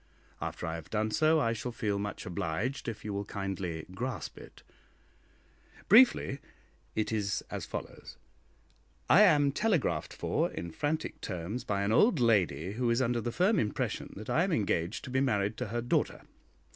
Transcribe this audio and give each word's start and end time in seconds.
After 0.41 0.65
I 0.65 0.73
have 0.73 0.89
done 0.89 1.11
so, 1.11 1.39
I 1.39 1.53
shall 1.53 1.71
feel 1.71 1.99
much 1.99 2.25
obliged 2.25 2.87
if 2.87 3.05
you 3.05 3.13
will 3.13 3.23
kindly 3.23 3.85
"grasp" 3.93 4.35
it. 4.39 4.63
Briefly, 5.89 6.39
it 6.95 7.11
is 7.11 7.43
as 7.51 7.67
follows: 7.67 8.17
I 9.11 9.21
am 9.21 9.51
telegraphed 9.51 10.11
for 10.13 10.49
in 10.49 10.71
frantic 10.71 11.21
terms 11.21 11.63
by 11.63 11.83
an 11.83 11.91
old 11.91 12.19
lady 12.19 12.71
who 12.71 12.89
is 12.89 12.99
under 12.99 13.21
the 13.21 13.31
firm 13.31 13.59
impression 13.59 14.13
that 14.17 14.27
I 14.27 14.43
am 14.43 14.51
engaged 14.51 15.03
to 15.03 15.11
be 15.11 15.21
married 15.21 15.55
to 15.57 15.67
her 15.67 15.81
daughter. 15.83 16.23